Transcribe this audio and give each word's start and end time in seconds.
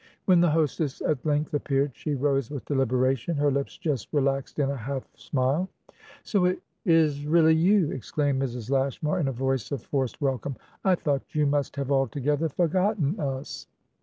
When 0.25 0.41
the 0.41 0.49
hostess 0.49 0.99
at 1.03 1.23
length 1.27 1.53
appeared, 1.53 1.91
she 1.95 2.15
rose 2.15 2.49
with 2.49 2.65
deliberation, 2.65 3.35
her 3.35 3.51
lips 3.51 3.77
just 3.77 4.07
relaxed 4.11 4.57
in 4.57 4.71
a 4.71 4.75
half 4.75 5.07
smile. 5.15 5.69
"So 6.23 6.45
it 6.45 6.63
is 6.87 7.27
really 7.27 7.53
you!" 7.53 7.91
exclaimed 7.91 8.41
Mrs. 8.41 8.71
Lashmar, 8.71 9.19
in 9.19 9.27
a 9.27 9.31
voice 9.31 9.71
of 9.71 9.83
forced 9.83 10.19
welcome. 10.19 10.55
"I 10.83 10.95
thought 10.95 11.35
you 11.35 11.45
must 11.45 11.75
have 11.75 11.91
altogether 11.91 12.49
forgotten 12.49 13.19
us." 13.19 13.67